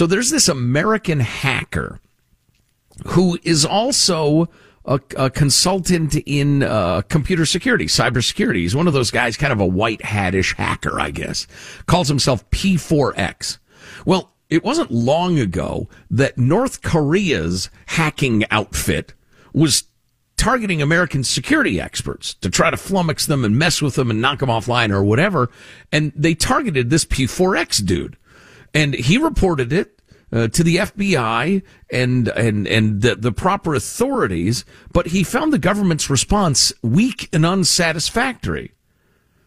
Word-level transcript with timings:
So 0.00 0.06
there's 0.06 0.30
this 0.30 0.48
American 0.48 1.20
hacker 1.20 2.00
who 3.08 3.38
is 3.42 3.66
also 3.66 4.48
a, 4.86 4.98
a 5.14 5.28
consultant 5.28 6.16
in 6.24 6.62
uh, 6.62 7.02
computer 7.02 7.44
security, 7.44 7.84
cybersecurity. 7.84 8.60
He's 8.60 8.74
one 8.74 8.86
of 8.86 8.94
those 8.94 9.10
guys, 9.10 9.36
kind 9.36 9.52
of 9.52 9.60
a 9.60 9.66
white 9.66 10.00
hatish 10.00 10.54
hacker, 10.54 10.98
I 10.98 11.10
guess. 11.10 11.46
Calls 11.84 12.08
himself 12.08 12.50
P4X. 12.50 13.58
Well, 14.06 14.32
it 14.48 14.64
wasn't 14.64 14.90
long 14.90 15.38
ago 15.38 15.86
that 16.10 16.38
North 16.38 16.80
Korea's 16.80 17.68
hacking 17.84 18.46
outfit 18.50 19.12
was 19.52 19.84
targeting 20.38 20.80
American 20.80 21.22
security 21.22 21.78
experts 21.78 22.32
to 22.32 22.48
try 22.48 22.70
to 22.70 22.78
flummox 22.78 23.26
them 23.26 23.44
and 23.44 23.58
mess 23.58 23.82
with 23.82 23.96
them 23.96 24.10
and 24.10 24.22
knock 24.22 24.38
them 24.38 24.48
offline 24.48 24.92
or 24.92 25.04
whatever. 25.04 25.50
And 25.92 26.10
they 26.16 26.34
targeted 26.34 26.88
this 26.88 27.04
P4X 27.04 27.84
dude. 27.84 28.16
And 28.72 28.94
he 28.94 29.18
reported 29.18 29.72
it 29.72 30.00
uh, 30.32 30.48
to 30.48 30.62
the 30.62 30.76
FBI 30.76 31.62
and 31.90 32.28
and 32.28 32.66
and 32.66 33.02
the, 33.02 33.16
the 33.16 33.32
proper 33.32 33.74
authorities, 33.74 34.64
but 34.92 35.08
he 35.08 35.24
found 35.24 35.52
the 35.52 35.58
government's 35.58 36.08
response 36.08 36.72
weak 36.82 37.28
and 37.32 37.44
unsatisfactory. 37.44 38.72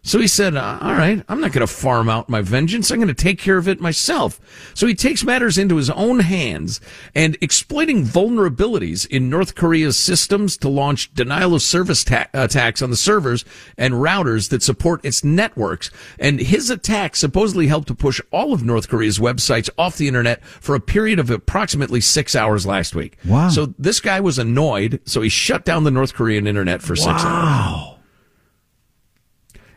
So 0.05 0.19
he 0.19 0.27
said, 0.27 0.57
uh, 0.57 0.79
all 0.81 0.93
right, 0.93 1.23
I'm 1.29 1.39
not 1.39 1.53
going 1.53 1.65
to 1.65 1.73
farm 1.73 2.09
out 2.09 2.27
my 2.27 2.41
vengeance. 2.41 2.91
I'm 2.91 2.97
going 2.97 3.07
to 3.07 3.13
take 3.13 3.39
care 3.39 3.57
of 3.57 3.69
it 3.69 3.79
myself. 3.79 4.39
So 4.73 4.85
he 4.85 4.95
takes 4.95 5.23
matters 5.23 5.57
into 5.57 5.77
his 5.77 5.89
own 5.89 6.19
hands 6.19 6.81
and 7.15 7.37
exploiting 7.39 8.03
vulnerabilities 8.03 9.07
in 9.07 9.29
North 9.29 9.55
Korea's 9.55 9.97
systems 9.97 10.57
to 10.57 10.67
launch 10.67 11.13
denial 11.13 11.55
of 11.55 11.61
service 11.61 12.03
ta- 12.03 12.27
attacks 12.33 12.81
on 12.81 12.89
the 12.89 12.97
servers 12.97 13.45
and 13.77 13.93
routers 13.93 14.49
that 14.49 14.61
support 14.61 15.03
its 15.05 15.23
networks. 15.23 15.89
And 16.19 16.37
his 16.41 16.69
attack 16.69 17.15
supposedly 17.15 17.67
helped 17.67 17.87
to 17.87 17.95
push 17.95 18.19
all 18.29 18.51
of 18.51 18.61
North 18.61 18.89
Korea's 18.89 19.19
websites 19.19 19.69
off 19.77 19.95
the 19.95 20.09
internet 20.09 20.43
for 20.43 20.75
a 20.75 20.81
period 20.81 21.17
of 21.17 21.29
approximately 21.29 22.01
six 22.01 22.35
hours 22.35 22.65
last 22.65 22.93
week. 22.93 23.17
Wow. 23.25 23.47
So 23.47 23.73
this 23.79 24.01
guy 24.01 24.19
was 24.19 24.37
annoyed. 24.37 24.99
So 25.05 25.21
he 25.21 25.29
shut 25.29 25.63
down 25.63 25.85
the 25.85 25.91
North 25.91 26.13
Korean 26.13 26.45
internet 26.45 26.81
for 26.81 26.97
six 26.97 27.07
hours. 27.07 27.23
Wow. 27.23 27.92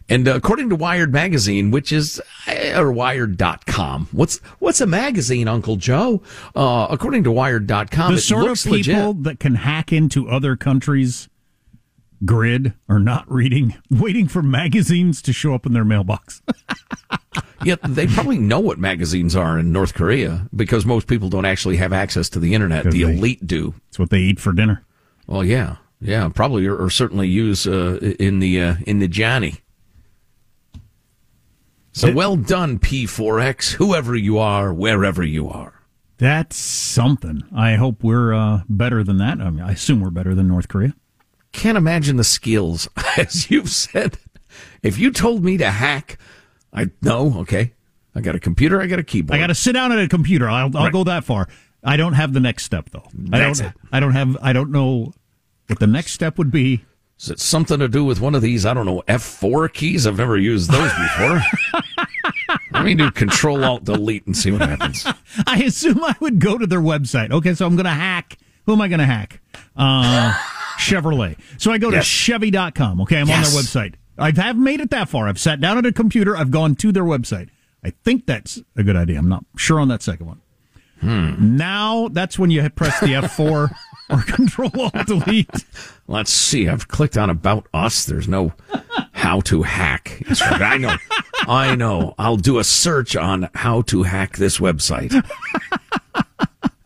And 0.08 0.28
uh, 0.28 0.34
according 0.36 0.68
to 0.70 0.76
Wired 0.76 1.12
magazine, 1.12 1.70
which 1.72 1.90
is 1.92 2.22
uh, 2.46 2.80
or 2.80 2.92
wired.com. 2.92 4.08
What's 4.12 4.38
what's 4.60 4.80
a 4.80 4.86
magazine, 4.86 5.48
Uncle 5.48 5.76
Joe? 5.76 6.22
Uh, 6.54 6.86
according 6.90 7.24
to 7.24 7.32
wired.com, 7.32 8.12
The 8.12 8.18
it 8.18 8.20
sort 8.20 8.48
of 8.50 8.56
people 8.62 9.08
legit. 9.08 9.22
that 9.24 9.40
can 9.40 9.56
hack 9.56 9.92
into 9.92 10.28
other 10.28 10.54
countries' 10.54 11.28
grid 12.24 12.72
are 12.88 13.00
not 13.00 13.30
reading, 13.30 13.76
waiting 13.90 14.28
for 14.28 14.42
magazines 14.42 15.20
to 15.22 15.32
show 15.32 15.54
up 15.54 15.66
in 15.66 15.72
their 15.72 15.84
mailbox. 15.84 16.40
Yeah, 17.64 17.76
they 17.88 18.06
probably 18.06 18.38
know 18.38 18.60
what 18.60 18.78
magazines 18.78 19.34
are 19.34 19.58
in 19.58 19.72
North 19.72 19.92
Korea 19.94 20.46
because 20.54 20.86
most 20.86 21.08
people 21.08 21.28
don't 21.28 21.44
actually 21.46 21.76
have 21.78 21.92
access 21.92 22.28
to 22.30 22.38
the 22.38 22.54
internet. 22.54 22.84
The 22.84 23.02
they- 23.02 23.12
elite 23.16 23.44
do. 23.46 23.74
It's 23.88 23.98
what 23.98 24.10
they 24.10 24.20
eat 24.20 24.38
for 24.38 24.52
dinner. 24.52 24.84
Well, 25.26 25.42
yeah, 25.42 25.76
yeah, 26.00 26.28
probably 26.32 26.66
or, 26.66 26.76
or 26.76 26.90
certainly 26.90 27.26
use 27.28 27.66
uh, 27.66 27.98
in 28.20 28.38
the 28.38 28.60
uh, 28.60 28.74
in 28.86 29.00
the 29.00 29.08
Johnny. 29.08 29.56
So 31.96 32.12
well 32.12 32.36
done, 32.36 32.78
P4X, 32.78 33.72
whoever 33.72 34.14
you 34.14 34.38
are, 34.38 34.70
wherever 34.72 35.22
you 35.24 35.48
are. 35.48 35.80
That's 36.18 36.54
something. 36.56 37.42
I 37.54 37.76
hope 37.76 38.02
we're 38.04 38.34
uh, 38.34 38.62
better 38.68 39.02
than 39.02 39.16
that. 39.18 39.40
I, 39.40 39.48
mean, 39.50 39.64
I 39.64 39.72
assume 39.72 40.00
we're 40.00 40.10
better 40.10 40.34
than 40.34 40.46
North 40.46 40.68
Korea. 40.68 40.94
can't 41.52 41.78
imagine 41.78 42.16
the 42.16 42.24
skills. 42.24 42.86
As 43.16 43.50
you've 43.50 43.70
said, 43.70 44.18
if 44.82 44.98
you 44.98 45.10
told 45.10 45.42
me 45.42 45.56
to 45.56 45.70
hack, 45.70 46.18
I 46.72 46.90
no, 47.00 47.34
okay. 47.40 47.72
I 48.14 48.20
got 48.20 48.34
a 48.34 48.40
computer, 48.40 48.80
I 48.80 48.86
got 48.86 48.98
a 48.98 49.02
keyboard. 49.02 49.34
I 49.36 49.40
got 49.40 49.46
to 49.48 49.54
sit 49.54 49.72
down 49.72 49.90
at 49.92 49.98
a 49.98 50.08
computer. 50.08 50.48
I'll, 50.50 50.74
I'll 50.76 50.84
Right. 50.84 50.92
go 50.92 51.04
that 51.04 51.24
far. 51.24 51.48
I 51.82 51.96
don't 51.96 52.12
have 52.14 52.32
the 52.34 52.40
next 52.40 52.64
step 52.64 52.90
though. 52.90 53.04
I 53.32 53.38
That's 53.38 53.60
don't. 53.60 53.68
it. 53.68 53.74
I 53.92 54.00
don't 54.00 54.12
have. 54.12 54.36
I 54.42 54.52
don't 54.52 54.70
know 54.70 55.12
what 55.66 55.78
the 55.78 55.86
next 55.86 56.12
step 56.12 56.36
would 56.36 56.50
be. 56.50 56.84
Is 57.18 57.30
it 57.30 57.40
something 57.40 57.78
to 57.78 57.88
do 57.88 58.04
with 58.04 58.20
one 58.20 58.34
of 58.34 58.42
these, 58.42 58.66
I 58.66 58.74
don't 58.74 58.84
know, 58.86 59.02
F4 59.08 59.72
keys? 59.72 60.06
I've 60.06 60.18
never 60.18 60.36
used 60.36 60.70
those 60.70 60.92
before. 60.92 61.40
Let 62.72 62.84
me 62.84 62.94
do 62.94 63.10
Control 63.10 63.64
Alt 63.64 63.84
Delete 63.84 64.26
and 64.26 64.36
see 64.36 64.50
what 64.50 64.60
happens. 64.60 65.06
I 65.46 65.62
assume 65.64 66.04
I 66.04 66.14
would 66.20 66.40
go 66.40 66.58
to 66.58 66.66
their 66.66 66.80
website. 66.80 67.30
Okay, 67.32 67.54
so 67.54 67.64
I'm 67.66 67.74
going 67.74 67.84
to 67.86 67.90
hack. 67.90 68.36
Who 68.66 68.72
am 68.74 68.80
I 68.82 68.88
going 68.88 68.98
to 69.00 69.06
hack? 69.06 69.40
Uh, 69.76 70.32
Chevrolet. 70.78 71.38
So 71.58 71.72
I 71.72 71.78
go 71.78 71.90
to 71.90 71.96
Yes. 71.96 72.04
Chevy.com. 72.06 73.00
Okay, 73.02 73.18
I'm 73.18 73.28
Yes. 73.28 73.46
on 73.46 73.52
their 73.54 73.62
website. 73.62 73.94
I 74.18 74.32
have 74.38 74.58
made 74.58 74.80
it 74.80 74.90
that 74.90 75.08
far. 75.08 75.26
I've 75.26 75.38
sat 75.40 75.58
down 75.60 75.78
at 75.78 75.86
a 75.86 75.92
computer. 75.92 76.36
I've 76.36 76.50
gone 76.50 76.74
to 76.76 76.92
their 76.92 77.04
website. 77.04 77.48
I 77.82 77.90
think 78.04 78.26
that's 78.26 78.60
a 78.76 78.82
good 78.82 78.96
idea. 78.96 79.18
I'm 79.18 79.28
not 79.28 79.44
sure 79.56 79.80
on 79.80 79.88
that 79.88 80.02
second 80.02 80.26
one. 80.26 80.40
Now 81.02 82.08
that's 82.08 82.38
when 82.38 82.50
you 82.50 82.68
press 82.70 82.98
the 83.00 83.08
F4 83.08 83.70
or 84.10 84.22
Control 84.22 84.70
Alt 84.78 85.06
Delete. 85.06 85.64
Let's 86.06 86.30
see. 86.30 86.68
I've 86.68 86.88
clicked 86.88 87.16
on 87.16 87.30
About 87.30 87.66
Us. 87.74 88.04
There's 88.04 88.28
no 88.28 88.52
how 89.12 89.40
to 89.42 89.62
hack. 89.62 90.22
Right. 90.40 90.62
I 90.62 90.76
know. 90.76 90.96
I 91.48 91.74
know. 91.74 92.14
I'll 92.18 92.36
do 92.36 92.58
a 92.58 92.64
search 92.64 93.16
on 93.16 93.48
how 93.54 93.82
to 93.82 94.04
hack 94.04 94.36
this 94.36 94.58
website. 94.58 95.12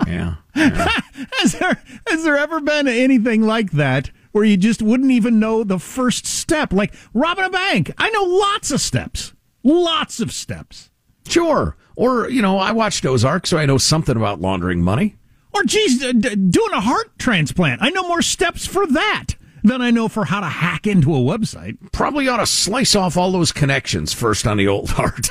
Yeah. 0.06 0.36
Has 0.54 1.52
there 1.52 1.80
has 2.08 2.24
there 2.24 2.36
ever 2.36 2.60
been 2.60 2.88
anything 2.88 3.42
like 3.42 3.70
that 3.72 4.10
where 4.32 4.44
you 4.44 4.56
just 4.56 4.82
wouldn't 4.82 5.10
even 5.12 5.38
know 5.38 5.62
the 5.62 5.78
first 5.78 6.26
step? 6.26 6.72
Like 6.72 6.92
robbing 7.14 7.44
a 7.44 7.50
bank. 7.50 7.92
I 7.98 8.10
know 8.10 8.24
lots 8.24 8.70
of 8.70 8.80
steps. 8.80 9.32
Lots 9.62 10.20
of 10.20 10.32
steps. 10.32 10.90
Sure. 11.28 11.76
Or, 11.96 12.28
you 12.28 12.42
know, 12.42 12.58
I 12.58 12.72
watched 12.72 13.04
Ozark, 13.06 13.46
so 13.46 13.58
I 13.58 13.66
know 13.66 13.78
something 13.78 14.16
about 14.16 14.40
laundering 14.40 14.82
money. 14.82 15.16
Or 15.52 15.64
geez, 15.64 15.98
d- 15.98 16.12
d- 16.12 16.34
doing 16.36 16.72
a 16.72 16.80
heart 16.80 17.18
transplant. 17.18 17.82
I 17.82 17.90
know 17.90 18.06
more 18.06 18.22
steps 18.22 18.66
for 18.66 18.86
that 18.86 19.34
than 19.64 19.82
I 19.82 19.90
know 19.90 20.08
for 20.08 20.24
how 20.24 20.40
to 20.40 20.46
hack 20.46 20.86
into 20.86 21.14
a 21.14 21.18
website. 21.18 21.76
Probably 21.92 22.28
ought 22.28 22.38
to 22.38 22.46
slice 22.46 22.94
off 22.94 23.16
all 23.16 23.30
those 23.32 23.52
connections 23.52 24.12
first 24.12 24.46
on 24.46 24.56
the 24.56 24.68
old 24.68 24.90
heart. 24.92 25.28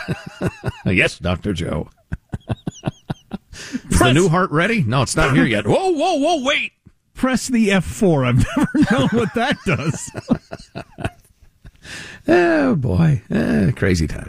yes, 0.85 1.17
Dr. 1.19 1.53
Joe. 1.53 1.89
Is 3.89 3.99
the 3.99 4.13
new 4.13 4.29
heart 4.29 4.51
ready? 4.51 4.83
No, 4.83 5.01
it's 5.01 5.15
not 5.15 5.35
here 5.35 5.45
yet. 5.45 5.65
Whoa, 5.65 5.89
whoa, 5.91 6.15
whoa, 6.15 6.43
wait. 6.43 6.73
Press 7.13 7.47
the 7.47 7.69
F4. 7.69 8.27
I've 8.27 8.45
never 8.57 8.91
known 8.91 9.09
what 9.09 9.33
that 9.35 9.57
does. 9.65 10.11
Oh, 12.27 12.75
boy. 12.75 13.23
Eh, 13.31 13.71
crazy 13.71 14.05
time. 14.05 14.27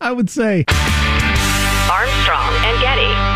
I 0.00 0.10
would 0.10 0.28
say. 0.28 0.64
Armstrong 1.88 2.54
and 2.64 2.80
Getty. 2.80 3.35